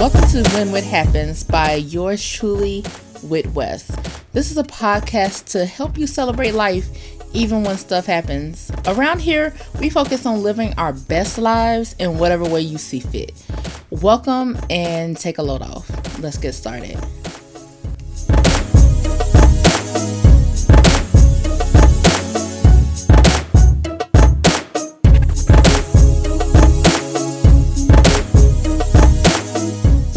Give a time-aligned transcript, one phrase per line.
[0.00, 2.82] Welcome to When Wit Happens by yours truly,
[3.22, 3.90] Wit West.
[4.32, 6.88] This is a podcast to help you celebrate life
[7.34, 8.72] even when stuff happens.
[8.86, 13.44] Around here, we focus on living our best lives in whatever way you see fit.
[13.90, 15.90] Welcome and take a load off.
[16.18, 16.98] Let's get started.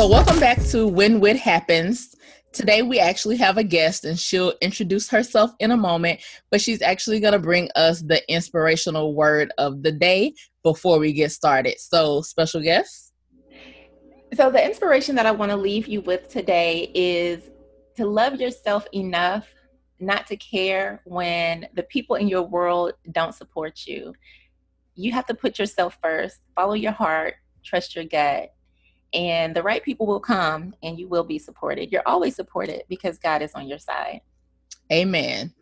[0.03, 2.13] So, welcome back to When Wit Happens.
[2.51, 6.19] Today, we actually have a guest, and she'll introduce herself in a moment,
[6.51, 11.13] but she's actually going to bring us the inspirational word of the day before we
[11.13, 11.79] get started.
[11.79, 13.13] So, special guest?
[14.33, 17.49] So, the inspiration that I want to leave you with today is
[17.95, 19.47] to love yourself enough
[20.01, 24.13] not to care when the people in your world don't support you.
[24.95, 28.52] You have to put yourself first, follow your heart, trust your gut
[29.13, 31.91] and the right people will come and you will be supported.
[31.91, 34.21] You're always supported because God is on your side.
[34.91, 35.53] Amen.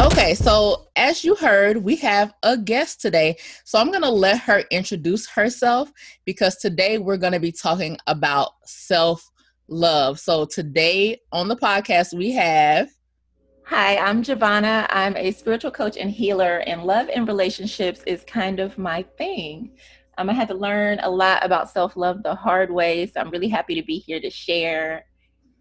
[0.00, 3.36] Okay, so as you heard, we have a guest today.
[3.64, 5.92] So I'm going to let her introduce herself
[6.24, 9.30] because today we're going to be talking about self
[9.68, 10.18] love.
[10.18, 12.88] So today on the podcast, we have
[13.66, 14.86] Hi, I'm Jovanhanna.
[14.90, 19.70] I'm a spiritual coach and healer, and love and relationships is kind of my thing.
[20.18, 23.30] Um, I had to learn a lot about self love the hard way, so I'm
[23.30, 25.06] really happy to be here to share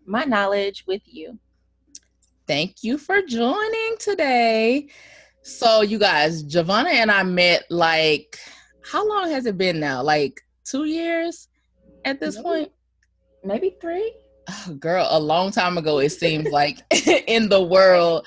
[0.06, 1.40] my knowledge with you.
[2.46, 4.90] Thank you for joining today.
[5.42, 8.38] So, you guys, Jovanhanna and I met like,
[8.82, 10.04] how long has it been now?
[10.04, 11.48] Like two years
[12.04, 12.72] at this maybe, point?
[13.46, 14.14] Maybe three
[14.80, 16.80] girl a long time ago it seems like
[17.28, 18.26] in the world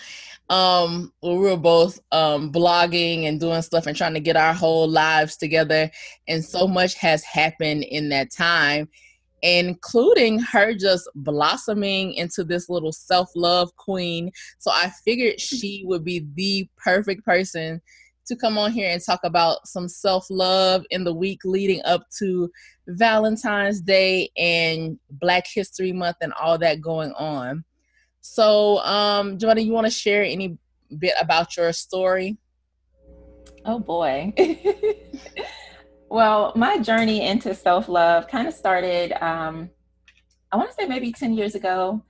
[0.48, 4.88] um we were both um blogging and doing stuff and trying to get our whole
[4.88, 5.90] lives together
[6.28, 8.88] and so much has happened in that time
[9.42, 14.30] including her just blossoming into this little self-love queen.
[14.58, 17.80] So i figured she would be the perfect person
[18.26, 22.04] to come on here and talk about some self love in the week leading up
[22.18, 22.50] to
[22.88, 27.64] Valentine's Day and Black History Month and all that going on.
[28.20, 30.58] So, um, Joanna, you want to share any
[30.98, 32.36] bit about your story?
[33.64, 34.32] Oh boy.
[36.08, 39.70] well, my journey into self love kind of started, um,
[40.52, 42.02] I want to say maybe 10 years ago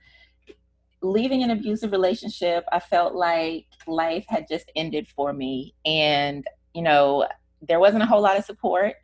[1.07, 5.73] leaving an abusive relationship, I felt like life had just ended for me.
[5.85, 7.27] And, you know,
[7.61, 8.95] there wasn't a whole lot of support.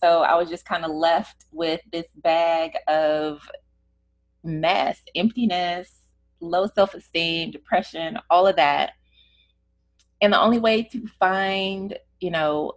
[0.00, 3.48] So I was just kind of left with this bag of
[4.42, 5.92] mess, emptiness,
[6.40, 8.92] low self esteem, depression, all of that.
[10.20, 12.74] And the only way to find, you know,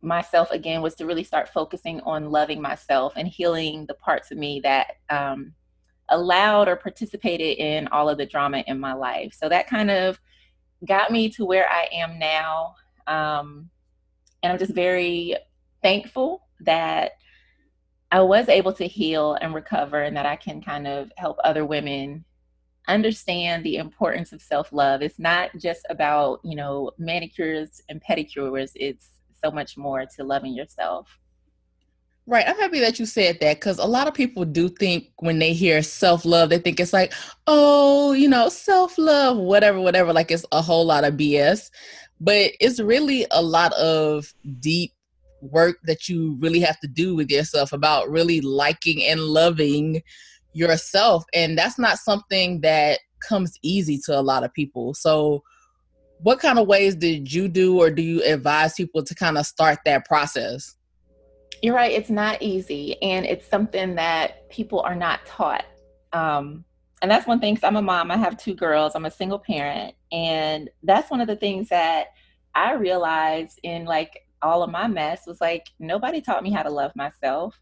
[0.00, 4.38] myself again was to really start focusing on loving myself and healing the parts of
[4.38, 5.54] me that um,
[6.12, 9.34] allowed or participated in all of the drama in my life.
[9.34, 10.20] So that kind of
[10.86, 12.76] got me to where I am now.
[13.06, 13.70] Um,
[14.42, 15.36] and I'm just very
[15.82, 17.12] thankful that
[18.10, 21.64] I was able to heal and recover and that I can kind of help other
[21.64, 22.24] women
[22.88, 25.02] understand the importance of self-love.
[25.02, 28.72] It's not just about, you know, manicures and pedicures.
[28.74, 29.10] It's
[29.42, 31.08] so much more to loving yourself.
[32.26, 32.46] Right.
[32.46, 35.52] I'm happy that you said that because a lot of people do think when they
[35.52, 37.12] hear self love, they think it's like,
[37.48, 40.12] oh, you know, self love, whatever, whatever.
[40.12, 41.70] Like it's a whole lot of BS.
[42.20, 44.92] But it's really a lot of deep
[45.40, 50.00] work that you really have to do with yourself about really liking and loving
[50.52, 51.24] yourself.
[51.34, 54.94] And that's not something that comes easy to a lot of people.
[54.94, 55.42] So,
[56.20, 59.44] what kind of ways did you do, or do you advise people to kind of
[59.44, 60.76] start that process?
[61.62, 61.92] You're right.
[61.92, 65.64] It's not easy, and it's something that people are not taught.
[66.12, 66.64] Um,
[67.00, 67.54] and that's one thing.
[67.54, 68.10] Cause I'm a mom.
[68.10, 68.96] I have two girls.
[68.96, 72.08] I'm a single parent, and that's one of the things that
[72.54, 76.70] I realized in like all of my mess was like nobody taught me how to
[76.70, 77.58] love myself.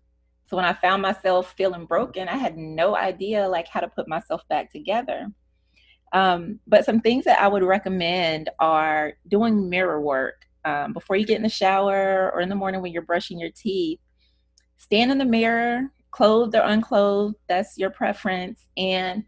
[0.47, 4.09] So when I found myself feeling broken, I had no idea like how to put
[4.09, 5.29] myself back together.
[6.13, 11.27] Um, but some things that I would recommend are doing mirror work um, before you
[11.27, 13.99] get in the shower or in the morning when you're brushing your teeth,
[14.77, 19.25] stand in the mirror, clothed or unclothed, that's your preference, and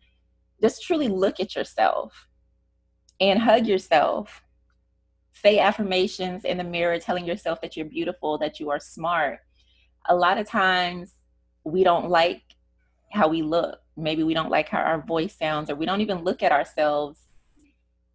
[0.61, 2.29] just truly look at yourself
[3.21, 4.43] and hug yourself.
[5.33, 9.39] Say affirmations in the mirror, telling yourself that you're beautiful, that you are smart.
[10.09, 11.15] A lot of times
[11.65, 12.43] we don't like
[13.11, 13.79] how we look.
[13.97, 17.29] Maybe we don't like how our voice sounds, or we don't even look at ourselves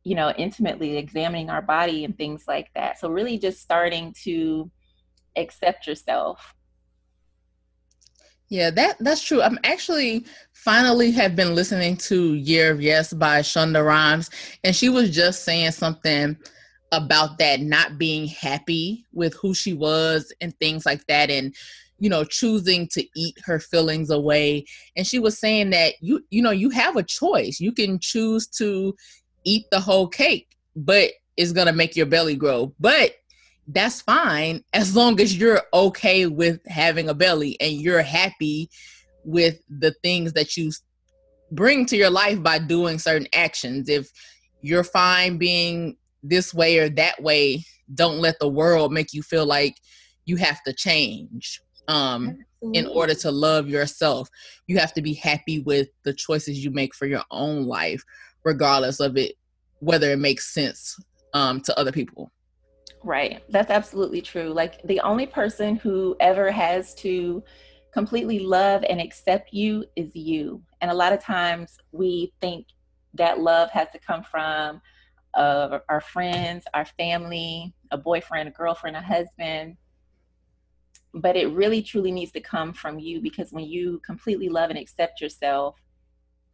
[0.07, 2.97] you know, intimately examining our body and things like that.
[2.97, 4.71] So really just starting to
[5.35, 6.55] accept yourself.
[8.47, 9.41] Yeah, that that's true.
[9.41, 14.29] I'm actually finally have been listening to Year of Yes by Shonda Rhimes,
[14.63, 16.37] and she was just saying something
[16.93, 21.53] about that not being happy with who she was and things like that and
[21.99, 24.63] you know choosing to eat her feelings away
[24.95, 28.47] and she was saying that you you know you have a choice you can choose
[28.47, 28.95] to
[29.47, 32.73] eat the whole cake but it's going to make your belly grow.
[32.79, 33.11] But
[33.67, 38.69] that's fine as long as you're okay with having a belly and you're happy
[39.25, 40.71] with the things that you
[41.51, 43.89] bring to your life by doing certain actions.
[43.89, 44.09] If
[44.61, 47.63] you're fine being this way or that way
[47.93, 49.77] don't let the world make you feel like
[50.25, 52.37] you have to change um
[52.73, 54.27] in order to love yourself.
[54.65, 58.03] You have to be happy with the choices you make for your own life
[58.47, 59.35] regardless of it
[59.79, 60.97] whether it makes sense
[61.33, 62.31] um to other people.
[63.03, 63.43] Right.
[63.49, 64.53] That's absolutely true.
[64.53, 67.43] Like the only person who ever has to
[67.93, 70.61] completely love and accept you is you.
[70.81, 72.67] And a lot of times we think
[73.13, 74.81] that love has to come from
[75.33, 79.77] uh, our friends our family a boyfriend a girlfriend a husband.
[81.13, 84.79] But it really truly needs to come from you because when you completely love and
[84.79, 85.75] accept yourself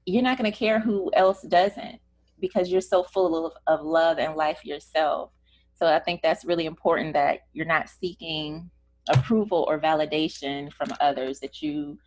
[0.05, 1.99] you're not going to care who else doesn't
[2.39, 5.31] because you're so full of, of love and life yourself.
[5.75, 8.69] So i think that's really important that you're not seeking
[9.09, 11.97] approval or validation from others that you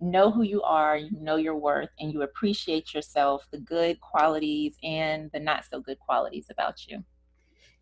[0.00, 4.74] know who you are you know your worth and you appreciate yourself the good qualities
[4.82, 7.02] and the not so good qualities about you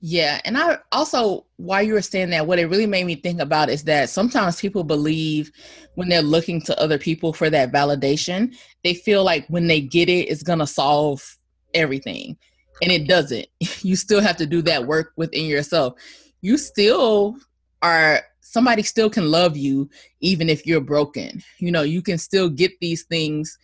[0.01, 3.41] yeah, and I also while you were saying that, what it really made me think
[3.41, 5.51] about is that sometimes people believe
[5.97, 8.55] when they're looking to other people for that validation,
[8.85, 11.37] they feel like when they get it, it's gonna solve
[11.75, 12.37] everything,
[12.81, 13.47] and it doesn't.
[13.83, 15.95] You still have to do that work within yourself.
[16.43, 17.37] You still
[17.83, 19.91] are somebody still can love you
[20.21, 21.43] even if you're broken.
[21.59, 23.59] You know, you can still get these things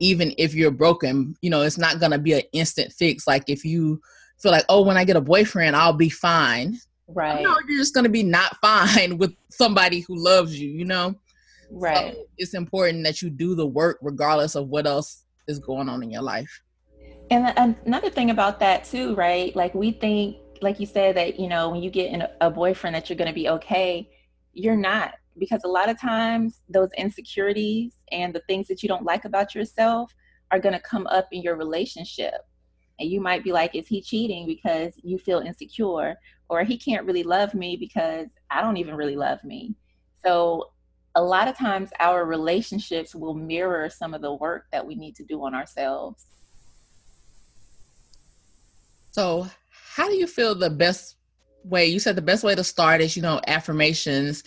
[0.00, 1.36] even if you're broken.
[1.42, 3.26] You know, it's not gonna be an instant fix.
[3.28, 4.00] Like if you
[4.38, 6.78] feel like, oh, when I get a boyfriend, I'll be fine.
[7.08, 7.42] Right.
[7.42, 11.14] No, you're just gonna be not fine with somebody who loves you, you know?
[11.70, 12.14] Right.
[12.14, 16.02] So it's important that you do the work regardless of what else is going on
[16.02, 16.62] in your life.
[17.30, 19.54] And another thing about that too, right?
[19.56, 22.94] Like we think, like you said, that you know, when you get in a boyfriend
[22.94, 24.08] that you're gonna be okay,
[24.52, 25.14] you're not.
[25.38, 29.54] Because a lot of times those insecurities and the things that you don't like about
[29.54, 30.14] yourself
[30.50, 32.34] are gonna come up in your relationship
[32.98, 36.16] and you might be like is he cheating because you feel insecure?
[36.48, 39.74] Or he can't really love me because i don't even really love me?
[40.24, 40.70] So
[41.14, 45.16] a lot of times our relationships will mirror some of the work that we need
[45.16, 46.26] to do on ourselves.
[49.12, 51.16] So how do you feel the best
[51.64, 51.86] way?
[51.86, 54.44] You said the best way to start is you know affirmations.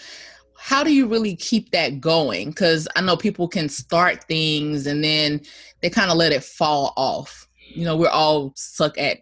[0.57, 2.49] How do you really keep that going?
[2.49, 5.41] Because i know people can start things and then
[5.81, 9.19] they kind of let it fall off you know, we're all suck at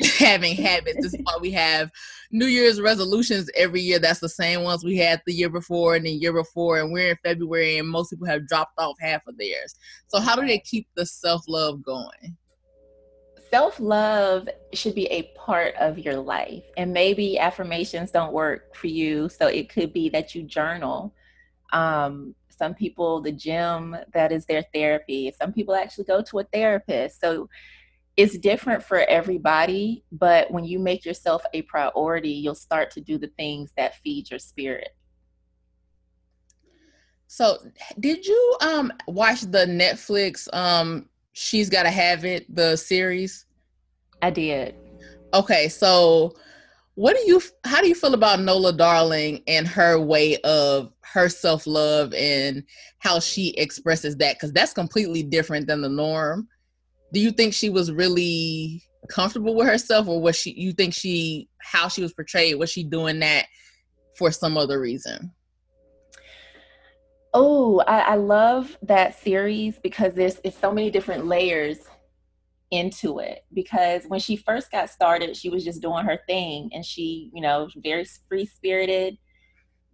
[0.18, 0.98] having habits.
[1.00, 1.90] This is why we have
[2.30, 3.98] New Year's resolutions every year.
[3.98, 6.78] That's the same ones we had the year before and the year before.
[6.78, 9.76] And we're in February and most people have dropped off half of theirs.
[10.08, 12.36] So, how do they keep the self love going?
[13.50, 16.64] Self love should be a part of your life.
[16.76, 19.28] And maybe affirmations don't work for you.
[19.28, 21.14] So, it could be that you journal.
[21.72, 25.32] Um, some people, the gym, that is their therapy.
[25.40, 27.20] Some people actually go to a therapist.
[27.20, 27.48] So,
[28.16, 33.18] it's different for everybody, but when you make yourself a priority, you'll start to do
[33.18, 34.90] the things that feed your spirit.
[37.26, 37.58] So,
[37.98, 43.46] did you um watch the Netflix um She's Gotta Have It the series?
[44.22, 44.76] I did.
[45.32, 46.36] Okay, so
[46.94, 51.28] what do you how do you feel about Nola Darling and her way of her
[51.28, 52.62] self-love and
[53.00, 56.48] how she expresses that cuz that's completely different than the norm
[57.14, 61.48] do you think she was really comfortable with herself or was she you think she
[61.62, 63.46] how she was portrayed was she doing that
[64.18, 65.32] for some other reason?
[67.32, 71.78] Oh I, I love that series because there's it's so many different layers
[72.70, 73.44] into it.
[73.52, 77.40] Because when she first got started she was just doing her thing and she you
[77.40, 79.18] know very free spirited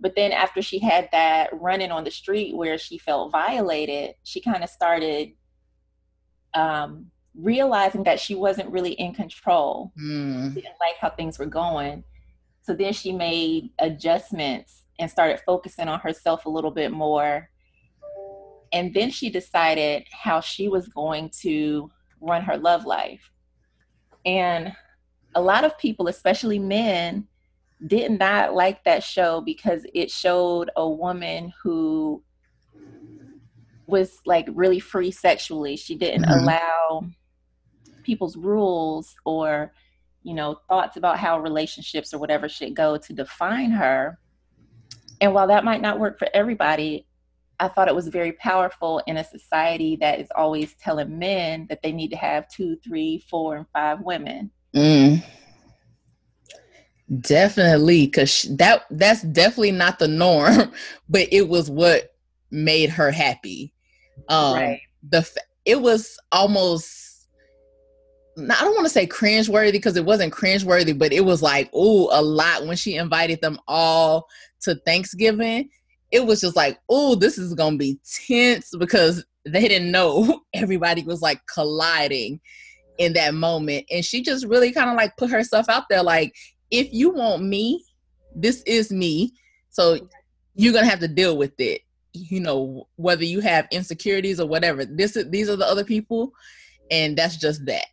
[0.02, 4.40] but then after she had that running on the street where she felt violated she
[4.40, 5.32] kind of started
[6.54, 9.92] um, realizing that she wasn't really in control.
[10.00, 10.54] Mm.
[10.54, 12.04] didn't like how things were going.
[12.62, 17.48] So then she made adjustments and started focusing on herself a little bit more.
[18.72, 21.90] And then she decided how she was going to
[22.20, 23.30] run her love life.
[24.26, 24.72] And
[25.34, 27.26] a lot of people, especially men,
[27.86, 32.22] did not like that show because it showed a woman who
[33.90, 35.76] was like really free sexually.
[35.76, 36.40] She didn't mm-hmm.
[36.40, 37.04] allow
[38.02, 39.72] people's rules or,
[40.22, 44.18] you know, thoughts about how relationships or whatever should go to define her.
[45.20, 47.06] And while that might not work for everybody,
[47.60, 51.82] I thought it was very powerful in a society that is always telling men that
[51.82, 54.50] they need to have two, three, four, and five women.
[54.74, 55.22] Mm.
[57.20, 60.72] Definitely, because that that's definitely not the norm,
[61.08, 62.14] but it was what
[62.50, 63.74] made her happy.
[64.28, 64.80] Um, right.
[65.10, 65.28] The
[65.64, 67.28] it was almost
[68.38, 72.08] I don't want to say cringeworthy because it wasn't cringeworthy, but it was like oh
[72.12, 74.26] a lot when she invited them all
[74.62, 75.68] to Thanksgiving.
[76.10, 81.02] It was just like oh this is gonna be tense because they didn't know everybody
[81.02, 82.40] was like colliding
[82.98, 86.34] in that moment, and she just really kind of like put herself out there like
[86.70, 87.84] if you want me,
[88.34, 89.32] this is me,
[89.70, 89.98] so
[90.54, 91.80] you're gonna have to deal with it
[92.12, 96.32] you know whether you have insecurities or whatever this is these are the other people
[96.90, 97.86] and that's just that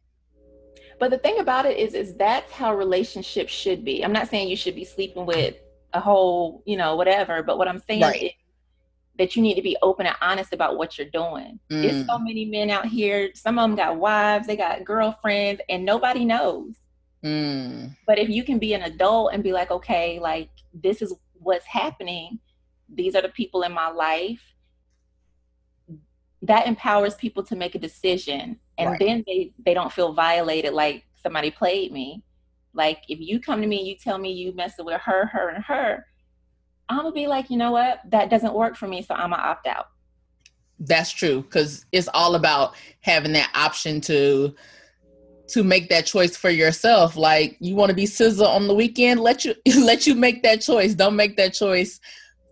[0.99, 4.47] but the thing about it is is that's how relationships should be i'm not saying
[4.47, 5.55] you should be sleeping with
[5.93, 8.23] a whole you know whatever but what i'm saying right.
[8.23, 8.31] is
[9.17, 11.81] that you need to be open and honest about what you're doing mm.
[11.81, 15.85] there's so many men out here some of them got wives they got girlfriends and
[15.85, 16.75] nobody knows
[17.23, 17.89] mm.
[18.05, 21.65] but if you can be an adult and be like okay like this is what's
[21.65, 22.39] happening
[22.93, 24.41] these are the people in my life
[26.41, 28.59] that empowers people to make a decision.
[28.77, 28.99] And right.
[28.99, 32.23] then they they don't feel violated like somebody played me.
[32.73, 35.49] Like if you come to me and you tell me you messing with her her
[35.49, 36.05] and her
[36.89, 38.01] i'm gonna be like you know what?
[38.09, 39.87] That doesn't work for me so i'm gonna opt out.
[40.79, 44.53] That's true because it's all about having that option to
[45.47, 47.15] to make that choice for yourself.
[47.15, 49.21] Like you want to be SZA on the weekend?
[49.21, 50.93] Let you let you make that choice.
[50.93, 51.99] Don't make that choice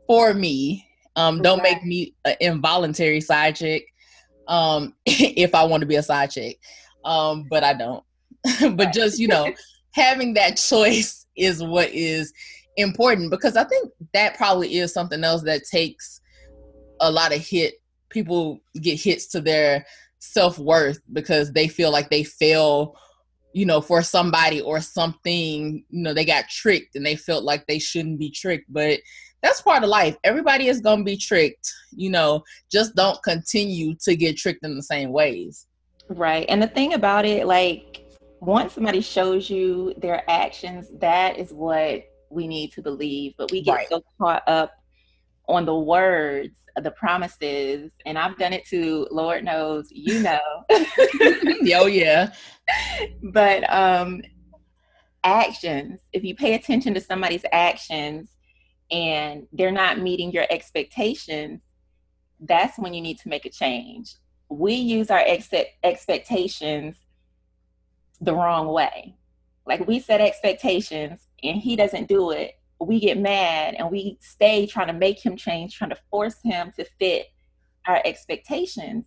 [0.07, 0.87] for me.
[1.15, 3.85] Um, don't make me an involuntary side chick.
[4.47, 6.59] Um, if I want to be a side chick,
[7.03, 8.03] um, but I don't.
[8.75, 9.51] but just you know,
[9.93, 12.33] having that choice is what is
[12.77, 16.21] important because I think that probably is something else that takes
[16.99, 17.75] a lot of hit.
[18.09, 19.85] People get hits to their
[20.19, 22.95] self worth because they feel like they fail
[23.55, 27.65] you know, for somebody or something, you know, they got tricked and they felt like
[27.67, 28.65] they shouldn't be tricked.
[28.67, 28.99] But
[29.45, 30.17] that's part of life.
[30.23, 34.75] Everybody is going to be tricked, you know, just don't continue to get tricked in
[34.75, 35.67] the same ways.
[36.09, 36.47] Right.
[36.49, 38.07] And the thing about it, like,
[38.39, 43.33] once somebody shows you their actions, that is what we need to believe.
[43.37, 43.87] But we get right.
[43.87, 44.71] so caught up
[45.47, 49.07] on the words, the promises, and I've done it too.
[49.11, 50.39] Lord knows, you know.
[50.71, 52.31] oh yeah.
[53.21, 54.23] But um
[55.23, 58.34] actions, if you pay attention to somebody's actions,
[58.91, 61.61] and they're not meeting your expectations,
[62.39, 64.15] that's when you need to make a change.
[64.49, 65.49] We use our ex-
[65.83, 66.97] expectations
[68.21, 69.15] the wrong way.
[69.65, 72.53] Like we set expectations and he doesn't do it.
[72.79, 76.71] We get mad and we stay trying to make him change, trying to force him
[76.77, 77.27] to fit
[77.87, 79.05] our expectations.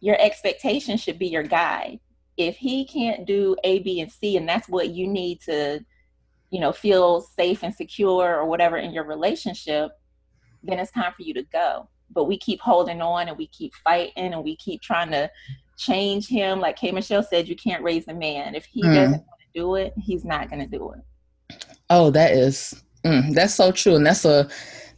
[0.00, 1.98] Your expectations should be your guide.
[2.36, 5.84] If he can't do A, B, and C, and that's what you need to
[6.50, 9.92] you know, feel safe and secure or whatever in your relationship,
[10.62, 11.88] then it's time for you to go.
[12.10, 15.30] But we keep holding on and we keep fighting and we keep trying to
[15.76, 16.60] change him.
[16.60, 18.54] Like K Michelle said, you can't raise a man.
[18.54, 18.94] If he mm.
[18.94, 21.60] doesn't want to do it, he's not going to do it.
[21.90, 23.96] Oh, that is, mm, that's so true.
[23.96, 24.48] And that's a,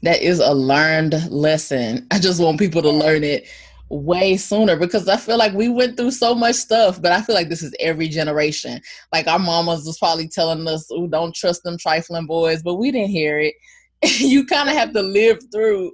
[0.03, 2.07] that is a learned lesson.
[2.11, 3.47] I just want people to learn it
[3.91, 7.35] way sooner because I feel like we went through so much stuff, but I feel
[7.35, 8.81] like this is every generation.
[9.13, 12.93] Like our mamas was probably telling us, "Oh, don't trust them trifling boys," but we
[12.93, 13.55] didn't hear it.
[14.19, 15.93] you kind of have to live through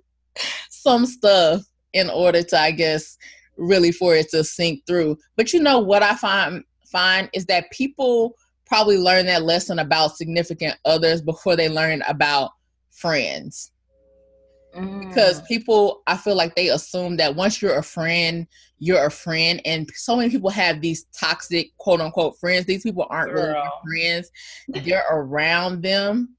[0.70, 1.62] some stuff
[1.94, 3.16] in order to, I guess,
[3.56, 5.16] really for it to sink through.
[5.36, 8.34] But you know what I find find is that people
[8.66, 12.50] probably learn that lesson about significant others before they learn about
[12.90, 13.72] friends
[15.08, 15.46] because mm.
[15.46, 18.46] people i feel like they assume that once you're a friend
[18.78, 19.62] you're a friend.
[19.64, 22.66] And so many people have these toxic quote unquote friends.
[22.66, 23.54] These people aren't Girl.
[23.86, 24.30] really friends.
[24.84, 26.36] They're around them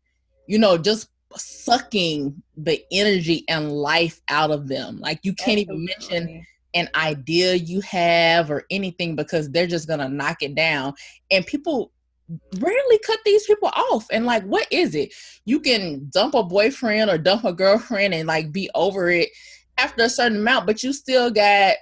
[0.48, 5.00] you know just sucking the energy and life out of them.
[5.00, 10.10] Like you can't even mention an idea you have or anything because they're just gonna
[10.10, 10.94] knock it down.
[11.30, 11.92] And people
[12.60, 14.06] rarely cut these people off.
[14.12, 15.14] And like, what is it?
[15.46, 19.30] You can dump a boyfriend or dump a girlfriend and like be over it
[19.78, 21.76] after a certain amount, but you still got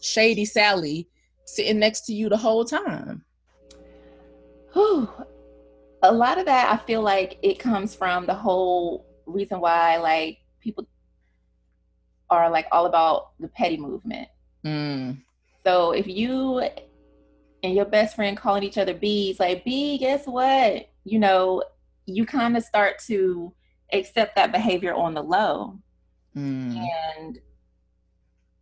[0.00, 1.08] Shady Sally
[1.46, 3.24] sitting next to you the whole time.
[4.72, 5.08] Whew.
[6.02, 10.38] A lot of that, I feel like it comes from the whole reason why, like,
[10.60, 10.86] people
[12.30, 14.28] are like all about the petty movement.
[14.64, 15.22] Mm.
[15.64, 16.68] So if you
[17.62, 20.88] and your best friend calling each other bees, like, B, guess what?
[21.04, 21.62] You know,
[22.06, 23.52] you kind of start to
[23.92, 25.78] accept that behavior on the low.
[26.36, 26.86] Mm.
[27.16, 27.38] And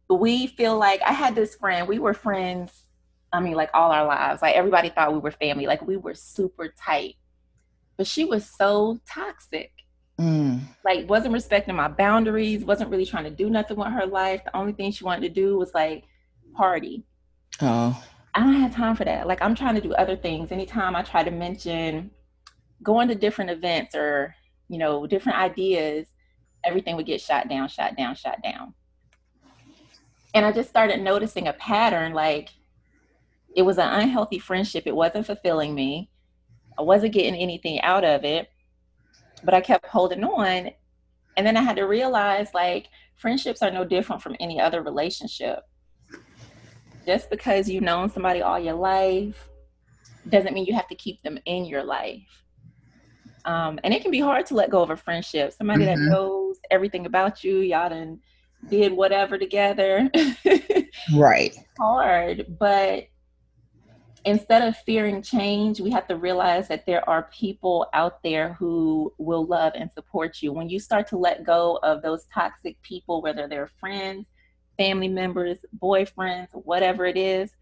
[0.08, 2.84] we feel like I had this friend, we were friends,
[3.32, 4.42] I mean, like all our lives.
[4.42, 7.16] Like everybody thought we were family, like we were super tight.
[7.96, 9.72] But she was so toxic.
[10.18, 10.60] Mm.
[10.84, 14.42] Like wasn't respecting my boundaries, wasn't really trying to do nothing with her life.
[14.44, 16.04] The only thing she wanted to do was like
[16.54, 17.04] party.
[17.60, 18.02] Oh.
[18.36, 19.26] I don't have time for that.
[19.26, 20.52] Like I'm trying to do other things.
[20.52, 22.10] Anytime I try to mention
[22.82, 24.34] going to different events or,
[24.68, 26.08] you know, different ideas,
[26.62, 28.74] everything would get shot down, shot down, shot down.
[30.34, 32.50] And I just started noticing a pattern like
[33.56, 34.82] it was an unhealthy friendship.
[34.86, 36.10] It wasn't fulfilling me.
[36.78, 38.50] I wasn't getting anything out of it,
[39.44, 40.72] but I kept holding on.
[41.38, 45.60] And then I had to realize like friendships are no different from any other relationship.
[47.06, 49.48] Just because you've known somebody all your life
[50.28, 52.44] doesn't mean you have to keep them in your life.
[53.44, 55.52] Um, and it can be hard to let go of a friendship.
[55.52, 56.04] Somebody mm-hmm.
[56.04, 58.18] that knows everything about you, y'all done
[58.68, 60.10] did whatever together.
[61.14, 61.56] right.
[61.78, 63.04] hard, but
[64.24, 69.12] instead of fearing change, we have to realize that there are people out there who
[69.18, 70.52] will love and support you.
[70.52, 74.26] When you start to let go of those toxic people, whether they're friends,
[74.76, 77.52] family members, boyfriends, whatever it is,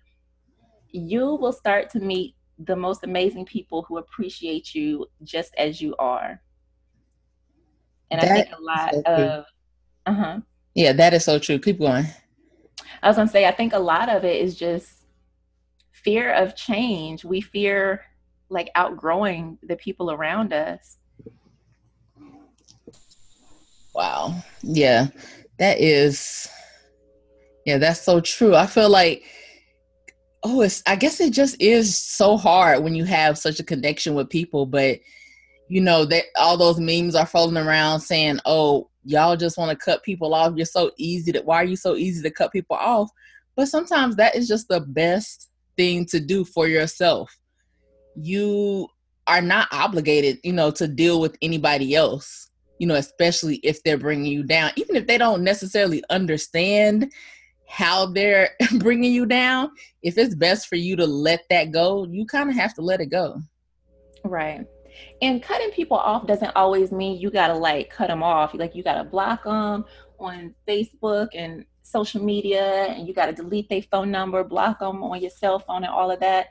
[0.90, 5.94] you will start to meet the most amazing people who appreciate you just as you
[5.98, 6.40] are.
[8.10, 9.44] And that I think a lot so of,
[10.06, 10.40] uh huh.
[10.74, 11.58] Yeah, that is so true.
[11.58, 12.06] Keep going.
[13.02, 15.04] I was gonna say, I think a lot of it is just
[15.92, 17.24] fear of change.
[17.24, 18.04] We fear
[18.50, 20.98] like outgrowing the people around us.
[23.94, 24.34] Wow.
[24.62, 25.08] Yeah,
[25.58, 26.48] that is,
[27.64, 28.54] yeah, that's so true.
[28.54, 29.24] I feel like,
[30.42, 34.14] oh, it's, I guess it just is so hard when you have such a connection
[34.14, 34.98] with people, but
[35.68, 39.84] you know, that all those memes are floating around saying, oh, y'all just want to
[39.84, 40.52] cut people off.
[40.56, 43.10] You're so easy to, why are you so easy to cut people off?
[43.56, 47.34] But sometimes that is just the best thing to do for yourself.
[48.14, 48.88] You
[49.26, 53.96] are not obligated, you know, to deal with anybody else, you know, especially if they're
[53.96, 57.10] bringing you down, even if they don't necessarily understand
[57.66, 59.70] how they're bringing you down.
[60.02, 63.00] If it's best for you to let that go, you kind of have to let
[63.00, 63.40] it go.
[64.24, 64.66] Right.
[65.22, 68.54] And cutting people off doesn't always mean you got to like cut them off.
[68.54, 69.84] Like you got to block them
[70.18, 75.02] on Facebook and social media and you got to delete their phone number, block them
[75.02, 76.48] on your cell phone and all of that.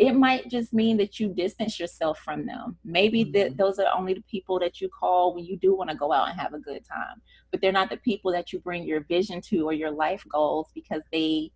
[0.00, 2.78] It might just mean that you distance yourself from them.
[2.84, 3.32] Maybe mm-hmm.
[3.32, 6.10] that those are only the people that you call when you do want to go
[6.10, 7.20] out and have a good time.
[7.50, 10.68] But they're not the people that you bring your vision to or your life goals
[10.74, 11.52] because they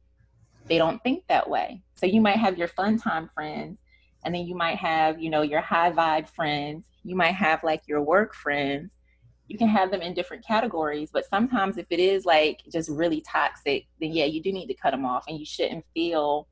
[0.67, 1.83] they don't think that way.
[1.95, 3.79] So you might have your fun time friends
[4.25, 7.83] and then you might have you know your high vibe friends you might have like
[7.87, 8.91] your work friends
[9.47, 13.21] you can have them in different categories but sometimes if it is like just really
[13.21, 16.49] toxic then yeah you do need to cut them off and you shouldn't feel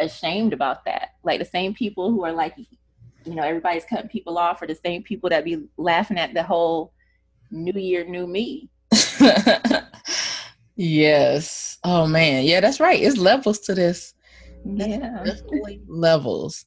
[0.00, 1.10] ashamed about that.
[1.22, 2.54] Like the same people who are like
[3.24, 6.42] you know everybody's cutting people off are the same people that be laughing at the
[6.42, 6.92] whole
[7.50, 8.70] new year new me.
[10.80, 11.76] Yes.
[11.82, 12.44] Oh man.
[12.44, 13.02] Yeah that's right.
[13.02, 14.14] It's levels to this.
[14.64, 15.24] Yeah.
[15.88, 16.64] levels.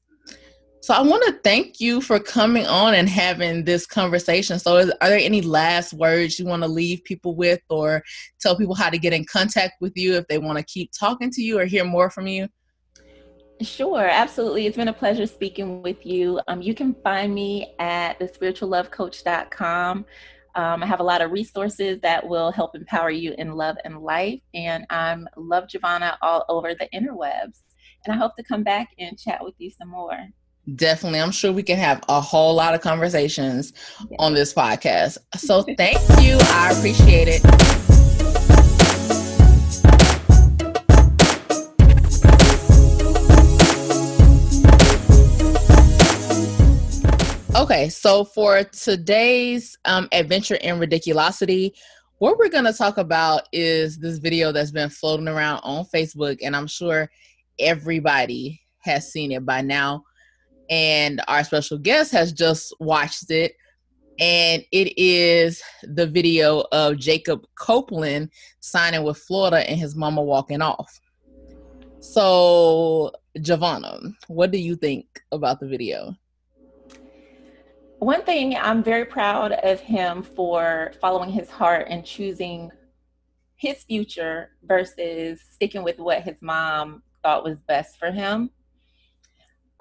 [0.82, 4.60] So I want to thank you for coming on and having this conversation.
[4.60, 8.02] So is, are there any last words you want to leave people with or
[8.41, 11.30] tell people how to get in contact with you if they want to keep talking
[11.32, 12.48] to you or hear more from you?
[13.62, 14.65] Sure, absolutely.
[14.65, 16.39] It's been a pleasure speaking with you.
[16.47, 20.06] Um, you can find me at thespirituallovecoach.com.
[20.54, 24.02] Um, I have a lot of resources that will help empower you in love and
[24.02, 24.39] life.
[24.54, 27.62] And I'm Love Jovanhanna all over the interwebs.
[28.06, 30.17] And I hope to come back and chat with you some more.
[30.76, 31.21] Definitely.
[31.21, 33.74] I'm sure we can have a whole lot of conversations
[34.10, 34.17] yeah.
[34.19, 35.17] on this podcast.
[35.38, 36.38] So thank you.
[36.41, 37.70] I appreciate it.
[47.71, 51.71] Okay, so for today's um, adventure in ridiculosity,
[52.17, 56.39] what we're going to talk about is this video that's been floating around on Facebook,
[56.43, 57.10] and I'm sure
[57.60, 60.03] everybody has seen it by now
[60.69, 63.53] and our special guest has just watched it
[64.19, 70.62] and it is the video of Jacob Copeland signing with Florida and his mama walking
[70.62, 70.99] off.
[72.01, 76.17] So Jovanhanna, what do you think about the video?
[78.02, 82.72] One thing I'm very proud of him for following his heart and choosing
[83.58, 88.50] his future versus sticking with what his mom thought was best for him.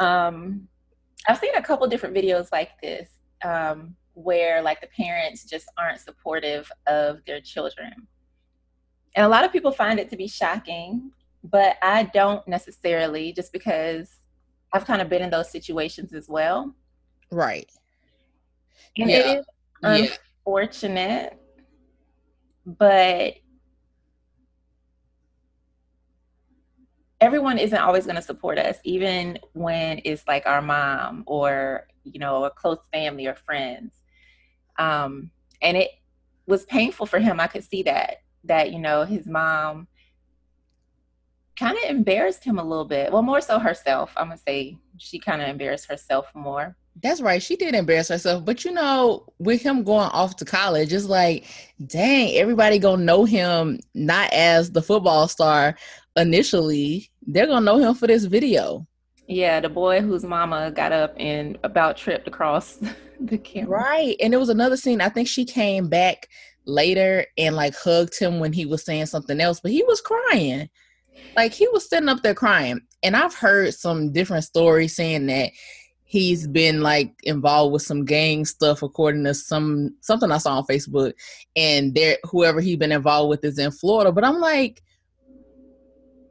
[0.01, 0.69] Um,
[1.27, 3.09] I've seen a couple different videos like this
[3.43, 8.07] um, where like the parents just aren't supportive of their children.
[9.17, 11.11] And a lot of people find it to be shocking,
[11.43, 14.11] but I don't necessarily just because
[14.75, 16.75] I've kind of been in those situations as well.
[17.31, 17.71] Right.
[18.99, 19.17] And yeah.
[19.17, 21.61] it is unfortunate, yeah.
[22.67, 23.35] but
[27.21, 32.19] everyone isn't always going to support us, even when it's like our mom or, you
[32.19, 33.95] know, a close family or friends.
[34.79, 35.91] Um, and it
[36.47, 37.39] was painful for him.
[37.39, 39.87] I could see that, that, you know, his mom
[41.59, 43.13] kind of embarrassed him a little bit.
[43.13, 44.13] Well, more so herself.
[44.17, 46.77] I'm going to say she kind of embarrassed herself more.
[47.03, 47.43] That's right.
[47.43, 48.45] She did embarrass herself.
[48.45, 51.47] But you know, with him going off to college, it's like,
[51.87, 55.77] dang, everybody gonna know him not as the football star
[56.17, 57.11] initially.
[57.27, 58.87] They're gonna know him for this video.
[59.27, 62.81] Yeah, the boy whose mama got up and about tripped across
[63.21, 63.81] the camera.
[63.83, 64.17] Right.
[64.21, 65.01] And there was another scene.
[65.01, 66.29] I think she came back
[66.67, 70.69] later and like hugged him when he was saying something else, but he was crying.
[71.37, 72.81] Like he was sitting up there crying.
[73.03, 75.53] And I've heard some different stories saying that
[76.11, 80.67] he's been like involved with some gang stuff according to some something I saw on
[80.67, 81.13] Facebook
[81.55, 84.11] and there whoever he's been involved with is in Florida.
[84.11, 84.83] But I'm like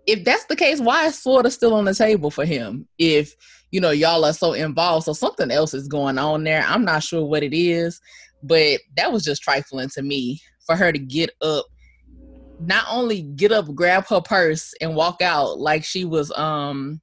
[0.05, 3.33] if that's the case why is Florida still on the table for him if
[3.71, 5.05] you know y'all are so involved?
[5.05, 6.65] So something else is going on there.
[6.67, 8.01] I'm not sure what it is
[8.43, 11.65] but that was just trifling to me for her to get up
[12.59, 16.99] not only get up grab her purse and walk out like she was um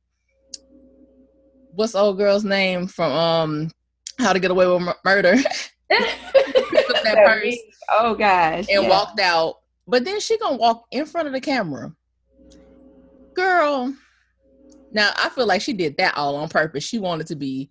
[1.77, 3.71] what's old girl's name from um
[4.19, 5.37] How to Get Away with Murder?
[5.89, 7.57] that purse
[7.91, 8.89] oh gosh, and yeah.
[8.89, 9.57] walked out.
[9.87, 11.95] But then she gonna walk in front of the camera,
[13.35, 13.95] girl.
[14.93, 16.83] Now I feel like she did that all on purpose.
[16.83, 17.71] She wanted to be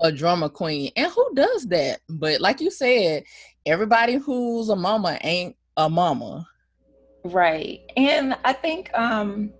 [0.00, 2.00] a drama queen, and who does that?
[2.08, 3.24] But like you said,
[3.66, 6.46] everybody who's a mama ain't a mama.
[7.24, 7.80] Right.
[7.96, 9.52] And I think um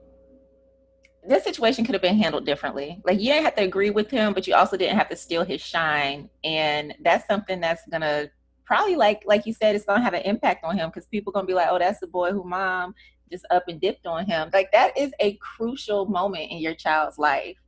[1.29, 3.01] this situation could have been handled differently.
[3.05, 5.45] Like you didn't have to agree with him, but you also didn't have to steal
[5.45, 6.31] his shine.
[6.43, 8.31] And that's something that's gonna
[8.65, 11.47] probably like like you said, it's gonna have an impact on him because people gonna
[11.47, 12.95] be like, oh, that's the boy who mom
[13.31, 14.49] just up and dipped on him.
[14.55, 17.59] Like that is a crucial moment in your child's life.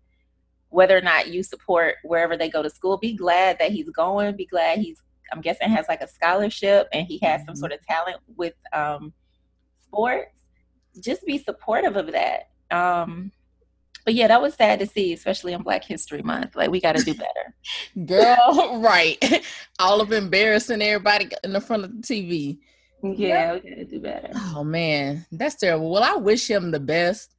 [0.70, 4.36] Whether or not you support wherever they go to school, be glad that he's going.
[4.36, 7.48] Be glad he's I'm guessing has like a scholarship and he has mm-hmm.
[7.48, 9.12] some sort of talent with um,
[9.82, 10.40] sports.
[10.98, 12.48] Just be supportive of that.
[12.70, 13.30] Um,
[14.04, 16.56] but yeah, that was sad to see, especially in Black History Month.
[16.56, 17.14] Like we got to do
[17.96, 18.80] better, girl.
[18.82, 19.16] right,
[19.78, 22.58] all of embarrassing everybody in the front of the TV.
[23.02, 24.30] Yeah, we got to do better.
[24.34, 25.90] Oh man, that's terrible.
[25.90, 27.34] Well, I wish him the best,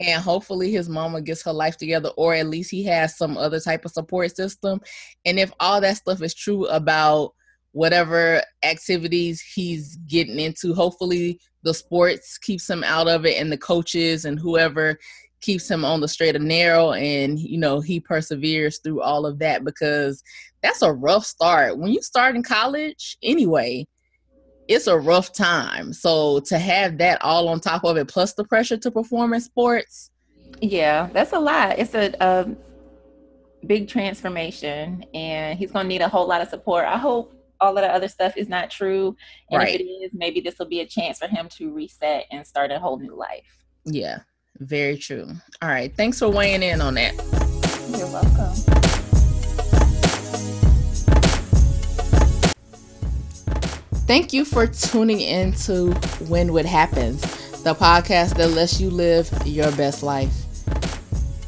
[0.00, 3.60] and hopefully his mama gets her life together, or at least he has some other
[3.60, 4.80] type of support system.
[5.24, 7.32] And if all that stuff is true about
[7.72, 13.58] whatever activities he's getting into, hopefully the sports keeps him out of it, and the
[13.58, 14.98] coaches and whoever
[15.44, 19.38] keeps him on the straight and narrow and you know he perseveres through all of
[19.38, 20.22] that because
[20.62, 21.78] that's a rough start.
[21.78, 23.86] When you start in college anyway
[24.66, 25.92] it's a rough time.
[25.92, 29.40] So to have that all on top of it plus the pressure to perform in
[29.42, 30.10] sports
[30.62, 31.78] yeah that's a lot.
[31.78, 32.48] It's a, a
[33.66, 36.86] big transformation and he's going to need a whole lot of support.
[36.86, 39.14] I hope all of the other stuff is not true
[39.50, 39.74] and right.
[39.74, 42.70] if it is maybe this will be a chance for him to reset and start
[42.70, 43.58] a whole new life.
[43.84, 44.20] Yeah
[44.58, 45.28] very true.
[45.62, 45.94] All right.
[45.96, 47.14] Thanks for weighing in on that.
[47.96, 48.54] You're welcome.
[54.06, 55.92] Thank you for tuning in to
[56.28, 57.22] When Wit Happens,
[57.62, 60.32] the podcast that lets you live your best life.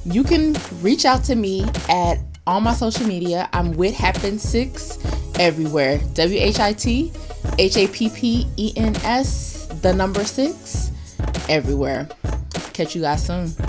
[0.06, 2.16] You can reach out to me at
[2.46, 3.48] all my social media.
[3.52, 4.98] I'm with Happen Six
[5.38, 6.00] everywhere.
[6.14, 7.12] W H I T
[7.58, 10.90] H A P P E N S, the number six,
[11.48, 12.08] everywhere.
[12.76, 13.65] Catch you guys soon.